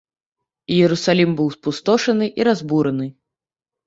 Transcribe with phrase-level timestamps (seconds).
[0.77, 3.07] Іерусалім быў спустошаны і разбураны.